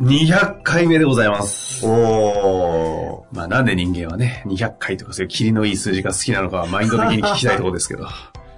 [0.00, 1.84] 200回目でございます。
[1.84, 8.04] おまあなんで人間はね、200回とかそういうキリのいい数字が好きなのかはマインド的に聞きたいところですけど。
[8.04, 8.08] ー。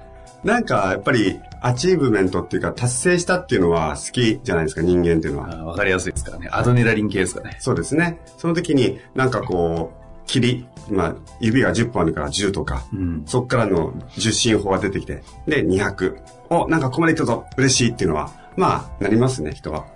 [0.45, 5.51] なんか、やっぱり、アチーブメントっていうか、達成したっていうのは好きじゃないですか、人間っていうのは。
[5.53, 6.49] あわかりやすいですからね。
[6.51, 7.57] アドネラリン系ですかね。
[7.59, 8.21] そうですね。
[8.39, 13.23] その時に、なんかこう、キリ、まあ、指が10本あるから10とか、うん。
[13.27, 16.17] そっからの10進法が出てきて、で、200。
[16.49, 19.87] お、なんかここまでいったぞ、嬉しいっていうのは、まあ、なりますね、人は。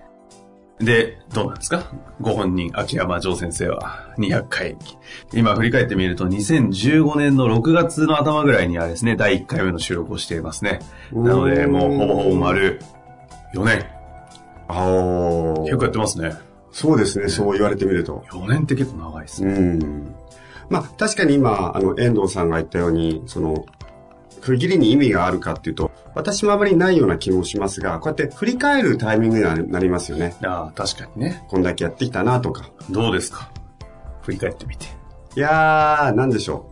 [0.81, 1.93] で、どうなんですか？
[2.21, 4.77] ご本人、秋山城先生は200回。
[5.33, 10.81] 今振り返ってみると、2015年の6月の頭ぐらいにはですね、第1回目の収録をしていますね。
[11.13, 12.81] なので、もうほぼほぼ丸
[13.55, 13.87] 4年。
[14.67, 16.33] あお結構やってますね。
[16.73, 18.25] そうですね、そう言われてみると。
[18.31, 19.59] 4年って結構長いですうね。
[19.59, 20.15] ん。
[20.71, 23.65] まあ、確かに今、あの、遠藤さんが言ったように、その、
[24.45, 30.37] 区切りに意味があるかっていうと、私もあまりないような気もしますが、こうやって振り返るタイミングにななりますよね。
[30.45, 31.45] ああ、確かにね。
[31.49, 32.69] こんだけやってきたなとか。
[32.91, 33.51] どうですか？
[34.21, 34.87] 振り返ってみて。
[35.37, 36.69] いやー、なんでしょ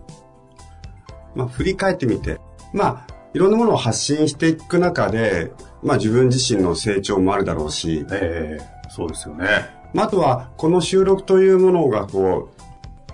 [1.34, 1.39] う。
[1.39, 2.41] まあ、振り返ってみて。
[2.75, 9.47] まあ、いろんなものを発信していく中で、まあ自分自身の成長もあるだろうし、ええそうですよね。
[9.95, 12.61] まあ、あとは、この収録というものがこう、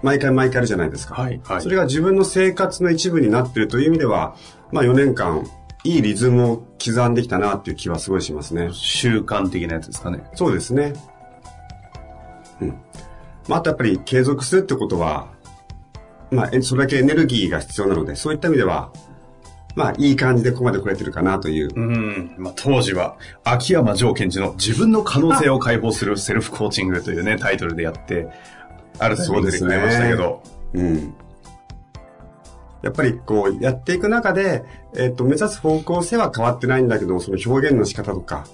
[0.03, 1.15] 毎回毎回あるじゃないですか。
[1.15, 4.37] はいはいそれが自分の生活の一部になっているという意味では、
[4.73, 5.47] まあ4年間、
[5.85, 8.71] いいリズムを刻んできたなっていう気はすごいしますね。
[8.73, 10.25] 習慣的なやつですかね。
[10.35, 10.93] そうですね。
[12.61, 12.69] うん。
[13.49, 15.29] まあ、あとやっぱり継続するってことは、
[16.31, 18.93] まあ、えそれだけエネルギーが必要なので、そういった意味では、
[19.75, 21.71] まあ、いい感じでここまで来れてるかなという。
[21.75, 22.35] うん。
[22.37, 28.29] まあ、当時は、秋山城賢治の自分の可能性を解放するセルフコーチングというね、タイトルでやって、
[28.99, 30.43] あるタイミングでくれましたけど。
[30.75, 31.15] うん。
[32.83, 34.65] やっぱりこうやっていく中で、
[34.97, 38.47] えっ、と、目指す方向性は変わってないんだけど、その表現の仕方とか、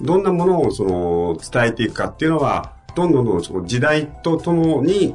[0.00, 5.14] どんなものをその伝えていくかっていうのは、どんどんどんその時代とともに、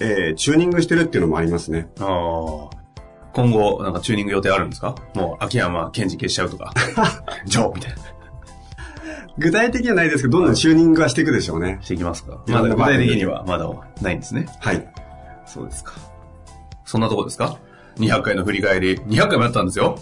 [0.00, 1.88] えーチューニングしてるっていうのもありますね。
[2.00, 2.76] ああ。
[3.32, 4.94] 今後、なんかチューニング予定あるんですか？
[5.14, 6.72] もう、秋山賢治消しちゃうとか。
[7.46, 7.96] ジョーみたいな。
[9.38, 11.78] 具体的にはないですけど、どんどんチューニングはしていくでしょうね。
[11.82, 12.42] していきますか？
[12.48, 13.70] まだ具体的にはまだ
[14.02, 14.46] ないんですね。
[14.60, 14.92] はい。
[15.46, 15.92] そうですか。
[16.84, 17.58] そんなとこですか
[17.96, 18.98] ?200 回の振り返り。
[18.98, 19.98] 200回もやったんですよ。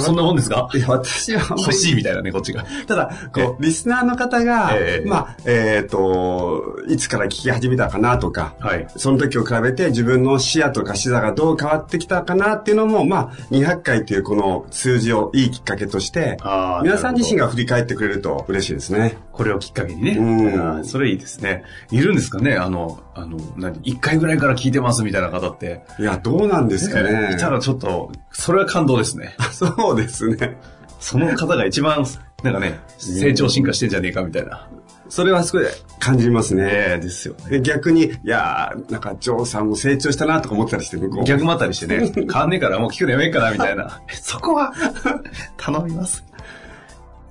[0.00, 0.68] そんなもんですか？
[0.74, 2.64] いや、私は欲しいみたいなね、こっちが。
[2.86, 8.86] ただ、こう、リスナーの方が、ええまあ、えっ、と、いつから聞き始めたかなとか、はい。
[8.96, 16.38] その時を比べて自分の視野とか視座がどう変わってきたかなっていうのも、まあ、200回というこの数字をいいきっかけとして、
[16.82, 19.16] 皆さん自身が振り返ってくれると嬉しいですね。
[19.32, 20.12] これをきっかけにね。
[20.12, 21.64] うんそれいいですね。
[21.90, 22.56] いるんですかね？
[22.56, 25.84] あの、あの、何 ?1 回ぐらいから聞いてますみたいな方って。
[25.98, 27.34] いや、どうなんですかね。
[27.34, 29.34] いたらちょっと、それは感動ですね。
[29.52, 30.58] そうですね。
[31.00, 32.04] その方が一番、
[32.42, 34.68] なんかね、成長進化してんじゃねえかみたいな。
[35.08, 35.66] それはすごい
[35.98, 36.64] 感じますね。
[36.64, 37.58] ええですよね。
[37.58, 41.24] で逆に、いやー、なんか、ジョーさんも成長したなとか思ったりして、向こう。
[41.24, 44.00] 逆もあったりしてね、変わんねえからもう聞くのやめんかなみたいな。
[44.10, 44.72] そこは、
[45.58, 46.24] 頼みます。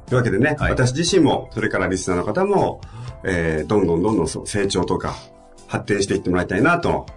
[0.05, 2.81] というわけでね、はい私自身も、それからリスナーの方も、
[3.23, 5.15] えー、どんどんどんどんそう成長とか、
[5.67, 7.07] 発展していってもらいたいなと、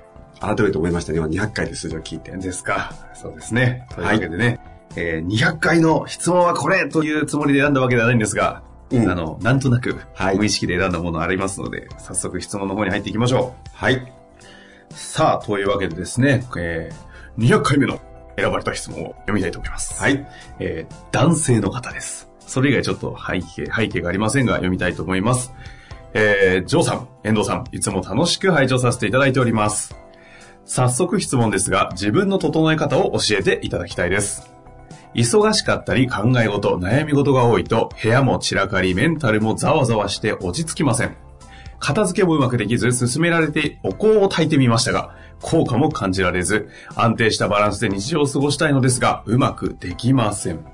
[0.40, 1.18] 改めて思いましたね。
[1.18, 2.30] 今200回で数字を聞いて。
[2.30, 2.92] ですか。
[3.14, 3.86] そうですね。
[3.94, 4.60] というわけでね、
[4.96, 13.94] えー200回の質問はこれというつもりで選んだわけではないんですが、うんあの、なんとなくはい無意識で選んだものありますので、早速質問の方に入っていきましょはい。
[13.94, 14.08] う。
[14.90, 18.00] さあ、というわけでですね、えー200回目の
[18.36, 20.00] 選ばれた質問を読みたいと思います。
[20.00, 20.26] はい。
[20.60, 22.28] えー男性の方です。
[22.46, 25.52] それ以外ちょっと背景、背景がありませんが読みたいと思います。
[26.12, 29.96] えー、ジョーさん、遠藤さん、いつも楽しく拝聴させていただいております。
[30.64, 34.53] 早速質問ですが、自分の整え方を教えていただきたいです。
[35.14, 41.16] 忙しかったり考え事、悩み事が多いと、部屋も散らかり、メンタルもざわざわして落ち着きません。
[41.78, 50.64] 片付けもうまくできず、進められてお香を炊いてみましたが、効果も感じられず、安定したバランスで日常を過ごしたいのですが、うまくできません。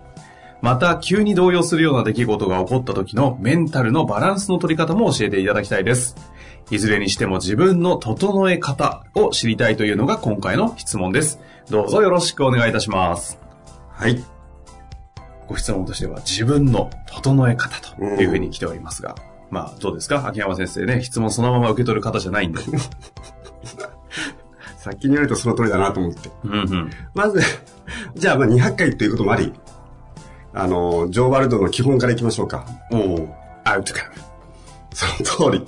[0.63, 6.17] また、急に動揺するような出来事が起こった時のメンタルのバランスの取り方も教えていただきたいです。
[6.71, 11.41] いずれにしても自分の整え方を知りたいというのが今回の質問です。
[11.71, 13.50] どうぞよろしくお願いいたします。
[14.01, 14.23] はい。
[15.47, 19.15] ご質問としては自分の整え方というふうに来ておりますが、
[19.51, 20.27] まあどうですか？
[20.27, 22.61] 秋山先生ね、質問そのまま受け取る方じゃないんで。
[24.79, 26.31] 先に言われるとその通りだなと思って。
[26.45, 26.91] うんうん。
[27.15, 27.41] まず、
[28.15, 29.53] じゃあまあ200回ということもあり、
[30.55, 32.65] あの、ジョーバルドの基本からいきましょうか。
[32.91, 33.29] おお
[33.65, 34.13] アウトカム。
[34.95, 35.07] そ
[35.45, 35.67] の通り。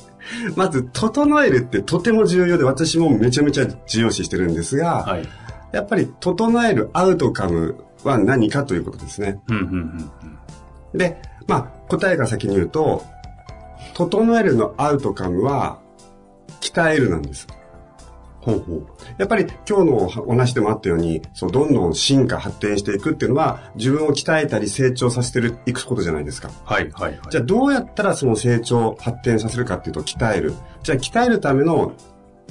[0.57, 5.29] まず、整えるってとても重要で、私もめちゃめちゃ重要視してるんですが、はい。
[5.73, 9.41] やっぱり、整えるアウトカムは何かということですね。
[9.49, 10.11] うんうんうん
[10.93, 10.99] うん。
[10.99, 13.05] で、まあ、答えが先に言うと、
[13.95, 15.81] 整えるのアウトカムは、
[16.61, 17.47] 鍛えるなんです。
[18.41, 18.87] ほうほう。
[19.19, 19.97] やっぱり今日の
[20.27, 26.51] お話でもあったように、そう、どんどん進化、発展していくっていうのは、自分を鍛えたり成長させてる、いくことじゃないですか。
[26.65, 27.21] はいはいはい。
[27.31, 30.55] じゃあどうやったらその成長、発展させるかっていうと、鍛える。
[30.83, 31.93] じゃあ鍛えるための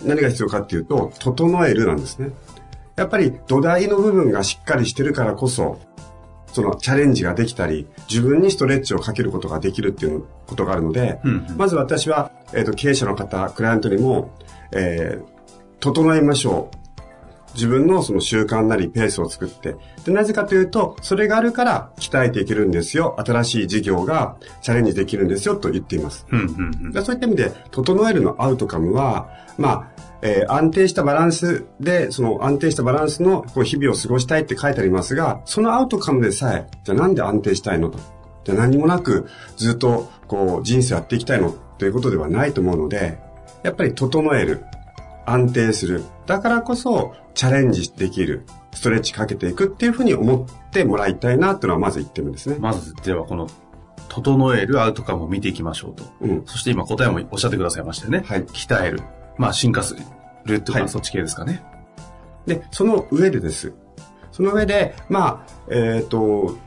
[0.06, 2.32] 何が必要かっていうと、整えるなんですね。
[2.96, 5.80] やっぱり土台の部分がしっかりしてるからこそ、
[6.48, 14.32] そのチャレンジができたり、自分にストレッチをかけることができるっていうことがあるので、うんうんまず私は、えっ、と、経営者の方、クライアントにも、
[14.72, 15.42] えー
[15.82, 16.78] 整えましょう。
[17.56, 19.76] 自分のその習慣なりペースを作って。
[20.06, 23.18] で、なぜかというと、それがあるから鍛えていけるんですよ。
[23.20, 26.26] 新しい事業がチャレンジできるんですよと言っています。
[26.32, 26.92] うんうんうん。
[26.94, 38.00] でそういった意味で、整えるのアウトカムは、まあ、えー安定したバランスで、その安定したバランスのこう日々を過ごしたいって書いてありますが、そのアウトカムでさえ、じゃあなんで安定したいのと？
[38.44, 39.28] じゃあ何もなく
[39.58, 41.56] ずっとこう人生やっていきたいの？
[41.78, 43.20] ということではないと思うので、
[43.64, 44.64] やっぱり整える。
[45.24, 46.04] 安定する。
[46.26, 48.46] だからこそチャレンジできる。
[48.74, 52.56] ストレッチかけていくっていうふうに思ってもらいたいなっていうのはまず言ってるんですね。
[52.58, 53.48] まず、ではこの、
[54.10, 56.04] 整えるアウトカムを見ていきましょうと。
[56.22, 56.44] うん。
[56.46, 58.24] そして今答えもおっしゃってくださいましたよね。
[58.26, 59.02] はい鍛える。
[59.38, 60.04] まあ進化するっ
[60.46, 61.64] ていうのははいそっち系ですかね。
[62.46, 63.74] で、その上でです。
[64.32, 66.58] その上で、まあ、えっ、と、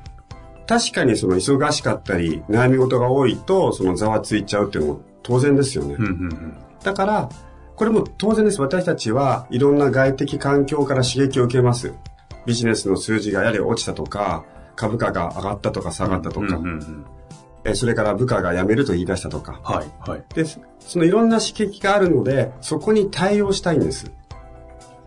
[0.67, 5.95] 確かにその忙しかったり、悩み事が多いと、そのざわついちゃうっていうのも当然ですよね。
[5.99, 6.57] うんうんうん。
[6.83, 7.29] だから、
[7.77, 8.61] これも当然です。
[8.61, 11.93] 私たちはいろんな外的環境から刺激を受けます。
[12.47, 14.45] ビジネスの数字がやれ落ちたとか、
[14.77, 17.05] 株価が上がったとか下がったとか、うんうんうん。
[17.65, 19.61] えーそれから部下が辞めると言い出したとか。
[19.63, 20.25] はいはい。
[20.35, 24.11] で、そのいろんな刺激があるので、そこに対応したいんです。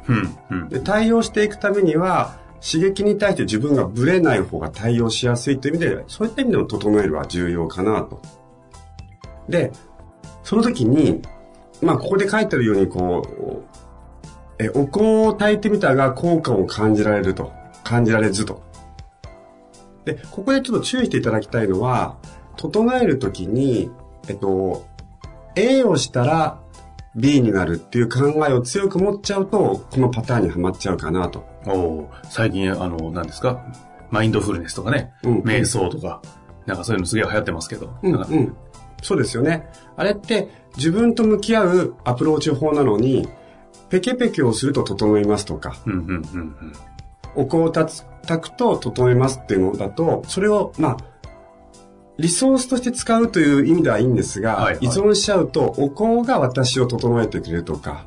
[0.07, 0.69] うんうん。
[0.69, 8.21] で対応していくためには、刺激に対して自分がブレない方が対応しやすいという意味で、そういった意味でも整えるは重要かなと。
[9.47, 9.71] で、
[10.43, 11.21] その時に、
[11.81, 13.63] まあ、ここで書いてあるように、こう、
[14.59, 17.51] え、お香を炊いてみたが効果を感じられると。
[17.83, 18.63] 感じられずと。
[20.03, 22.17] で、ここでちょっと注意していただきたいのは、
[22.57, 23.89] 整える時に、
[24.27, 24.85] えっと、
[25.55, 26.59] A をしたら
[27.15, 31.45] B になるっていう考えを強く持っちゃうと、このパターンにはまっちゃうかなと。
[31.65, 33.65] おお最近、あの、何ですか？
[34.11, 36.21] マインドフルネスとかね、うん瞑想とか、
[36.65, 37.93] なんかそういうのすげえ流行ってますけど。
[38.03, 38.55] うん、うん。
[39.01, 39.67] そうですよね。
[39.95, 43.27] あれって自分と向き合うアプローチ法なのに、
[43.89, 46.73] ペケペケをすると整いますとか、うんうんうんうん。
[47.35, 50.97] お香を立つ炊くと整いますっていうのだと、それを、まあ、
[52.19, 58.05] リソースとして使うという意味ではいいんですが、はいはい依存しちゃうと、お香が私を整えてくれるとか、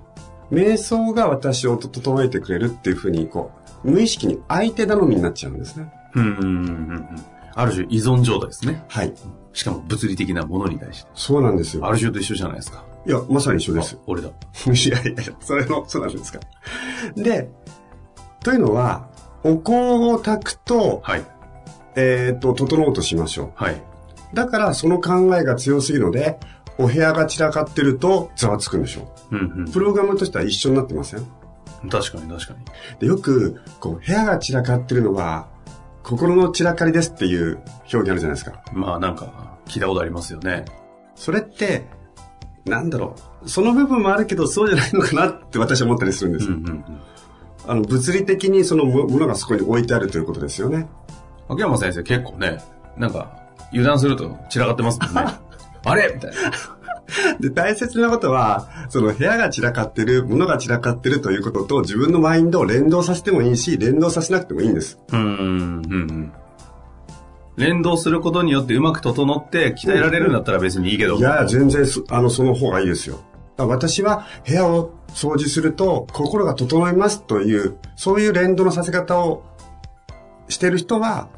[0.50, 3.52] 瞑想が私を整えてくれるっていうふうに、こ
[3.84, 5.92] う、無意識に相手頼みになっちゃうんですね。
[6.14, 7.24] うんうんうん。
[7.54, 8.84] ある種依存状態ですね。
[8.88, 9.14] はい。
[9.52, 11.10] しかも物理的なものに対して。
[11.14, 11.86] そうなんですよ。
[11.86, 12.84] ある種と一緒じゃないですか。
[13.06, 14.02] いや、まさに一緒ですあ。
[14.06, 14.28] 俺だ。
[14.66, 16.40] いやいやそれの、そうなんですか。
[17.16, 17.50] で、
[18.42, 19.08] というのは、
[19.42, 19.72] お香
[20.12, 21.24] を炊くと、はい。
[21.96, 23.82] えっ、と、整おうとしましょはい。
[24.32, 24.36] う。
[24.36, 26.38] だから、その考えが強すぎるので、
[26.78, 29.70] お部屋が散らかってると、ざわつくんでしょうんう。
[29.70, 31.26] プログラムとしては一緒になってません？
[31.84, 31.88] うん。
[31.90, 32.58] 確かに確かに。
[32.98, 35.48] で、よく、こう、部屋が散らかってるのは、
[36.02, 37.60] 心の散らかりですっていう
[37.92, 38.62] 表現あるじゃないですか。
[38.72, 40.64] まあなんか、聞いたことありますよね。
[41.14, 41.84] それって、
[42.64, 43.48] なんだろう。
[43.48, 46.46] その部分もあるけど、そうじゃないのかなって私は思ったりするんです。
[46.46, 46.84] うんうんうん。
[47.66, 50.88] あの、物理的にそのもものがそこに置いてあるということですよね。
[51.48, 52.58] 秋山先生結構ね、
[52.96, 53.36] なんか、
[53.72, 55.32] 油断すると散らかってますもんね。
[55.84, 56.36] あれみたいな。
[57.40, 64.98] で、大切なことは、その部屋が散らかってる、物が散らかってるということと自分のマインドを連動させてもいいし、連動させなくてもいいんです。
[65.12, 66.32] うん、うん、うん。
[67.56, 71.16] 連動することによってうまく整って鍛えられるんだったら別にいいけど。
[71.16, 73.20] いや、全然あの、その方がいいですよ。
[73.56, 79.42] 私は部屋を掃除すると心が整いますという、そういう連動のさせ方を
[80.48, 81.28] してる人は、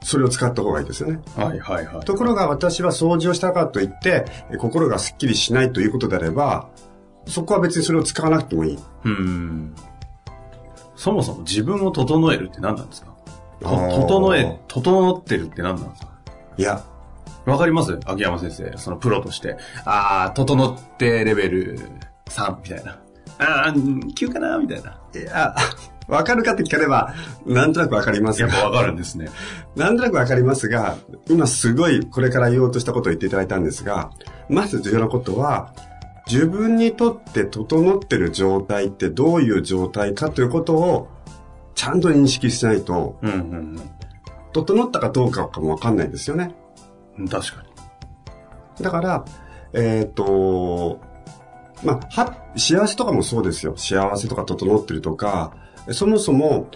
[0.00, 1.20] それを使った方がいいですよね。
[1.36, 2.04] はいはいはい。
[2.04, 4.26] ところが私は掃除をしたからといって、
[4.58, 6.68] 心がスッキリしないということであれば、
[7.26, 8.78] そこは別にそれを使わなくてもいい。
[9.04, 9.74] うん。
[10.96, 13.08] そもそも自分を整えるって何なんですか？
[13.60, 16.12] 整え、整ってるって何なんですか？
[16.56, 16.82] いや。
[17.44, 17.98] わかります？
[18.04, 19.56] 秋山先生、そのプロとして。
[19.84, 21.78] ああ、整ってレベル
[22.26, 22.98] 3みたいな。
[23.38, 25.00] ああ、9かなみたいな。
[25.14, 25.54] いや、
[26.08, 27.14] わかるかって聞かれば、
[27.46, 28.48] なんとなくわかりますが。
[28.48, 29.28] やっぱわかるんですね。
[29.76, 30.96] なんとなくわかりますが、
[31.28, 34.10] 今すごいこれから言おうとしたことを言っていただいたんですが、
[34.48, 35.72] まず重要なことは、
[36.26, 41.08] 自分にとって整ってる状態ってどういう状態かということを
[41.74, 43.80] ちゃんと認識しないと、うんうんうん、
[44.52, 46.54] 整ったかどうかもわかんないですよね。
[47.30, 47.62] 確か
[48.78, 48.84] に。
[48.84, 49.24] だから、
[49.72, 51.00] えっ、ー、と、
[51.84, 53.74] まあ、は、幸せとかもそうですよ。
[53.76, 55.52] 幸せとか整ってるとか、
[55.92, 56.68] そもそも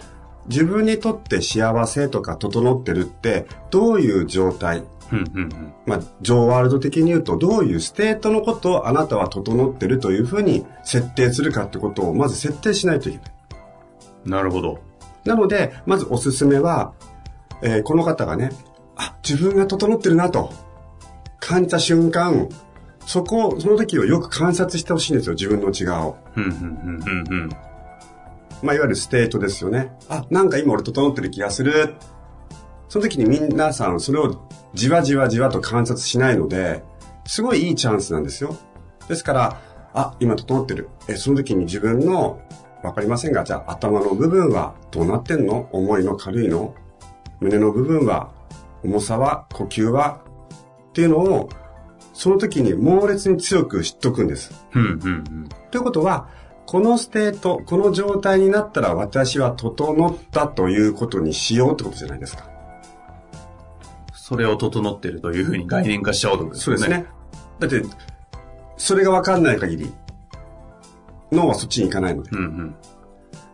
[0.46, 4.82] 自分にとって幸せとか整ってるってどういう状態、
[5.86, 13.32] まあ、上ワールド的に言うとどういう state のことをあなたは整ってるというふうに設定するかってことをまず設定しないといけない。
[14.24, 14.80] なるほど。
[15.24, 16.92] なので、まずおすすめは、
[17.62, 18.50] えー、この方がね、
[18.96, 20.52] あ、自分が整ってるなと
[21.38, 22.48] 感じた瞬間、
[23.06, 26.16] そこ、その時をよく観察してほしいんですよ、自分の内側を。
[28.62, 29.92] まあ、いわゆる state ですよね。
[30.08, 31.94] あ、なんか今俺整ってる気がする。
[32.88, 36.84] その時に皆さんそれをじわじわじわと観察しないので、
[37.26, 38.56] すごいいいチャンスなんですよ。
[39.08, 39.60] ですから、
[39.94, 40.88] あ、今整ってる。
[41.08, 42.40] え、その時に自分の、
[42.82, 45.68] わかりませんが、じゃあ頭の部分はどうなってんの？
[45.72, 46.74] 重いの軽いの？
[47.40, 48.32] 胸の部分は
[48.82, 49.46] 重さは？
[49.52, 50.20] 呼吸は？
[50.88, 51.48] っていうのを、
[52.12, 54.52] その時に猛烈に強く知っとくんです。
[54.74, 56.28] うんうんうん、ということは、
[56.66, 62.48] この state、この状態になったら私は整ったということにしようってことじゃないですか。
[64.14, 66.62] それを整ってるというふうに概念化しちゃおうとですね。
[66.62, 67.06] そうですね。
[67.58, 67.82] だって、
[68.76, 69.92] それがわかんない限り、
[71.30, 72.30] 脳はそっちに行かないので。
[72.32, 72.74] うんうん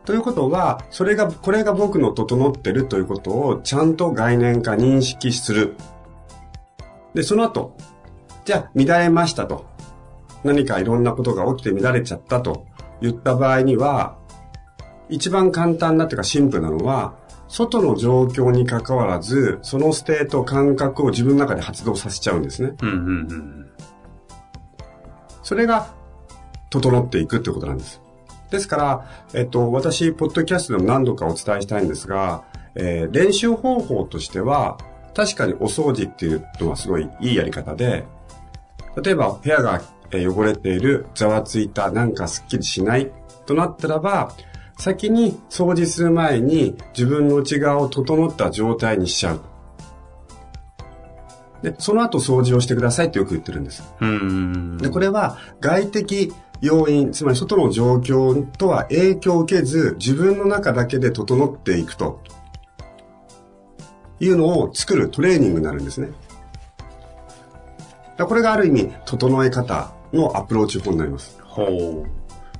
[0.05, 5.77] ということは、それが、これが僕の整ってるということをちゃんと概念化認識する。
[7.13, 7.77] で、その後、
[8.47, 9.67] じゃあ乱れましたと。
[10.45, 12.65] 何かいろんなことが起きて乱れちゃったと
[13.01, 14.17] 言った場合には、
[15.09, 17.15] 一番簡単なというかシンプルなのは、
[17.49, 22.75] 外の状況に関わらず、その state 感覚を自分の中で発動させちゃうんですね。
[22.83, 23.01] うんうんう
[23.35, 23.71] ん、
[25.43, 25.89] それが、
[26.71, 28.03] 整っていくってことなんです。
[28.51, 34.79] ですから、えっと、私、ポッドキャストでも何度かお伝えしたいんですが、えー、練習方法としては、
[35.15, 38.05] 確かにお掃除っていうのはすごいいいやり方で、
[39.03, 39.81] 例えば部屋が
[40.13, 43.11] 汚れている、ざわついた、なんかスッキリしない
[43.47, 44.33] となったらば、
[44.79, 49.41] 先に掃除する前に自分の内側を整った状態にしちゃう。
[51.63, 53.83] で、その後掃除をしてくださいってよく言ってるんです。
[54.81, 62.21] で、これは外的要因、つまり外の状況とは影響を受けず、自分の中だけで整っていくと
[64.21, 66.11] いうのを作るトレーニングになるんですね。
[68.19, 71.39] これがある意味、整え方のアプローチ法になります。
[71.43, 72.07] ほう。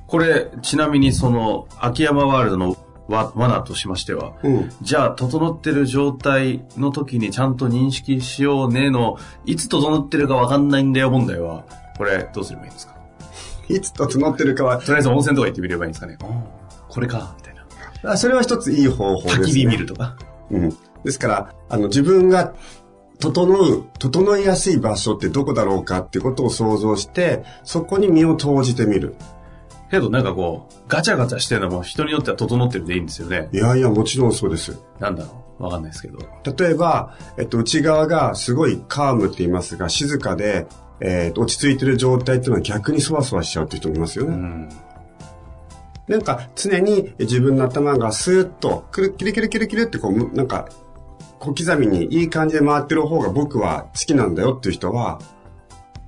[0.07, 2.75] これ、ちなみにその、秋山ワールドの
[3.07, 11.63] 罠としましては、うん、じゃあ、整ってる状態の時にちゃんと認識しようねの、いつ整ってるかわかんないんだよ問題は、
[11.97, 12.95] これ、どうすればいいんですか？
[13.69, 14.77] いつ整ってるかは。
[14.77, 16.17] とりあえず温泉とか行ってみればいいんですかね。
[16.87, 17.55] これか、みたい
[18.03, 18.11] な。
[18.13, 19.43] あそれは一ついい方法ですね。
[19.43, 20.15] 焚き火見るとか。
[20.49, 20.69] うん。
[21.03, 22.53] ですから、あの、自分が
[23.19, 29.15] 整う、整いやすい場所ってどこだろうかってことを想像して、そこに身を投じてみる。
[29.91, 33.49] けどなんかこう、ガチャガチャしてるのも人によっては整ってるでいいんですよね。
[33.51, 34.79] いやいや、もちろんそうです。
[34.99, 36.19] なんだろうわかんないですけど。
[36.57, 40.67] 例えば、えっと、内側がすごいカームって言いますが、静かで、
[41.01, 44.31] えー、落ち着いてる状態っていうのは逆にそわそわしちゃうって人もいますよね。
[44.31, 44.69] うん、
[46.07, 50.69] なんか常に自分の頭がスーッとくるキルキルキルキルってこう、なんか
[51.39, 55.19] 小刻みにいい感じで回ってる方が僕は好きなんだよっていう人は、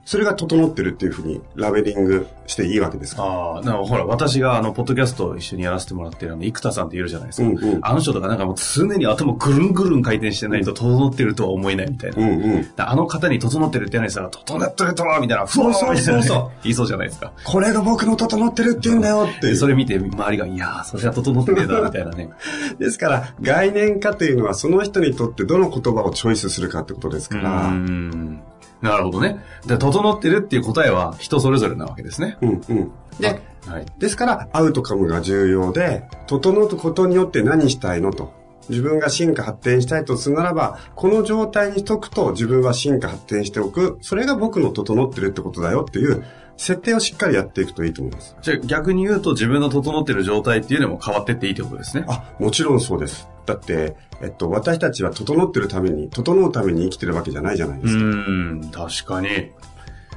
[0.03, 3.23] それが整ってるっていうふうにラベリングしていいわけですか？
[3.23, 7.47] ああ、なほら、私があの、ポッドキャストを一緒にやらせてもらってるあの、生田さんっているじゃないですか。
[7.47, 12.17] うんうんあの人とかなんかもう常に頭ぐるんぐるん回転してないと整ってるとは思えないみたいな。
[12.17, 12.67] うんうん。
[12.77, 17.31] あの方に整ってるって言わないですら、整ってるとはみたいな、そうそうそうそう言いそうじゃないですか。
[17.43, 22.29] これが僕の整ってるって言うんだよって それ見て周りが、いやー、それは整ってねえだ、みたいなね。
[22.79, 27.63] ですから、概念化というのはその人にとってどの言葉をチョイスするかってことですかうら。
[27.65, 28.41] ーん。
[28.81, 29.43] なるほどね。
[29.65, 32.37] で、整ってるっていう答えは人それぞれなわけですね。
[32.41, 32.91] うんうん。
[33.19, 33.85] で、はい。
[33.99, 38.33] ですから、アウトカムが重要で、整うことによって何したいのと。
[38.69, 43.97] 自分が進化発展したいとするならば、この状態にしとくと自分は進化発展しておく。
[44.01, 46.23] それが僕の整ってるってことだよっていう
[46.57, 48.35] 設定をしっかりやっていくといいと思います。
[48.41, 52.05] じゃあ逆に言うと自分の整ってる状態っていうのも変わってっていいってことですね。
[52.07, 53.27] あ、もちろんそうです。
[53.45, 58.03] だって、えっと、私たちは整ってるために、整うために生きてるわけじゃないじゃないですか。
[58.03, 59.51] うーん、確かに。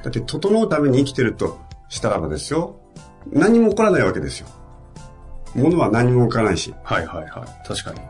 [0.03, 2.79] だって、整うために生きてるとしたらばですよ。
[3.31, 4.47] 何も起こらないわけですよ。
[5.55, 6.73] 物は何も起こらないし。
[6.83, 7.67] はいはいはい。
[7.67, 8.01] 確かに。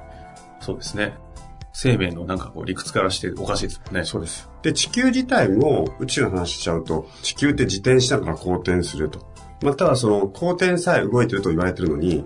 [0.60, 1.14] そうですね。
[1.74, 4.04] 生命のなんかこう理屈からしておかしいですもんね。
[4.04, 4.50] そうです。
[4.66, 9.20] で、地球自体も宇宙の話しちゃうと、地球って自転しながら公転すると。
[9.62, 12.26] またはその公転さえ動いてると言われてるのに、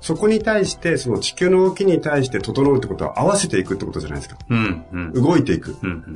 [0.00, 4.38] そこに対して、その地球の動きに対して整うってことは合わせていくってことじゃないですか。
[4.48, 5.12] うん、うん。
[5.12, 5.76] 動いていく。
[5.82, 6.14] うん、うん。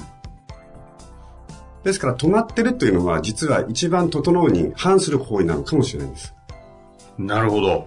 [1.85, 6.35] ですから止まってるというのは実は一番整うに反する行為なのかもしれないんです。
[7.19, 7.87] なるほど。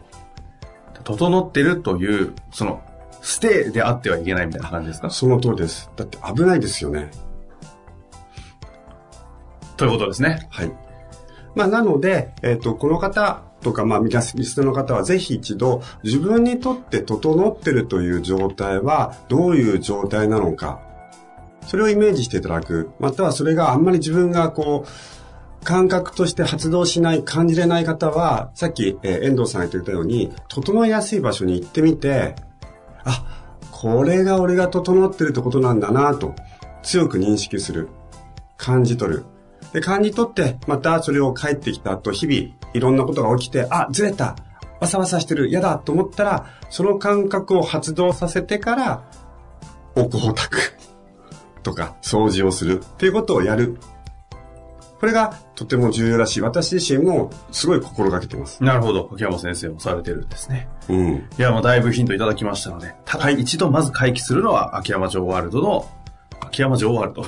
[1.03, 2.83] 整ってるという、その、
[3.24, 5.10] ステイであってはいけないみたいな感じですか？
[5.10, 5.89] その通りです。
[5.95, 7.10] だって危ないですよね。
[9.81, 10.47] ということですね。
[10.51, 10.71] はい。
[11.55, 20.81] まあ、なので、えっ、と、この方とか、まあ、皆リスナーの方はぜひ一度、自分にとって整ってるという状態は、どういう状態なのか、
[21.65, 22.91] それをイメージしていただく。
[23.00, 32.35] またはそれがあんまり自分がこう、感覚として発動しない、感じれない方は、さっき、えー遠藤さんが言ったように、整いやすい場所に行ってみて、
[33.03, 33.25] あ、
[33.71, 36.35] これが俺が整ってるってことなんだなと、
[36.83, 37.89] 強く認識する。
[38.57, 39.25] 感じ取る。
[39.73, 44.35] で、感じ取って、またそれを帰ってきた後、日々、いろんなことが起きて、あ、ずれた。
[44.79, 45.49] わさわさしてる。
[45.49, 49.03] 嫌だと思ったら、その感覚を発動させてから、
[49.95, 50.77] お香を炊く。
[51.63, 52.81] とか、掃除をする。
[52.83, 53.77] っていうことをやる。
[54.99, 58.63] これがとても重要だし、私自身もすごい心がけてます。
[58.63, 59.09] なるほど。
[59.13, 60.69] 秋山先生もされてるんですね。
[60.89, 61.15] うん。
[61.15, 65.89] いや、もうだいぶヒントいただきましたので、ただ一度まず回帰するのは秋山城ワールドの、
[66.51, 67.25] 秋山城ワールド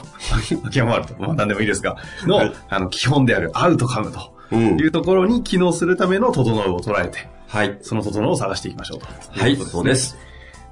[0.67, 1.95] 秋山ワールドまあ何でもいいですが、
[2.27, 7.77] の、はいあの、基本であるアウトカムとうんいうところに機能するための整うを捉えて、はい。
[7.81, 9.07] その整うを探していきましょうと。
[9.39, 10.17] はいそうです。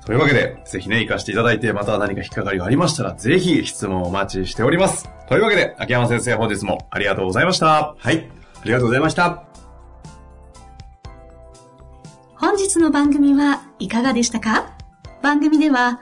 [0.05, 5.09] というわけで、ぜひね、活かしていただいて、また何か引っかかりがありましたら、ぜひ質問をお待ちしております。
[5.29, 7.95] というわけで、秋山先生、本日もありがとうございました。
[7.97, 8.29] はい。
[8.61, 9.43] ありがとうございました。
[12.35, 14.71] 本日の番組はいかがでしたか？
[15.21, 16.01] 番組では